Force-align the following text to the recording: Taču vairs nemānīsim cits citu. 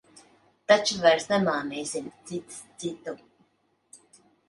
Taču 0.71 0.97
vairs 1.03 1.27
nemānīsim 1.33 2.09
cits 2.33 2.61
citu. 2.83 3.17